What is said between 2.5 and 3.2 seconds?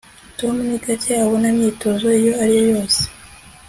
yo yose